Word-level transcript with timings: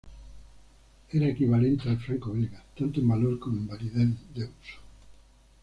Era 1.11 1.27
equivalente 1.27 1.87
al 1.87 1.99
franco 1.99 2.31
belga, 2.31 2.63
tanto 2.75 2.99
en 2.99 3.07
valor 3.07 3.37
como 3.37 3.57
en 3.57 3.67
validez 3.67 4.09
de 4.33 4.43
uso. 4.45 4.79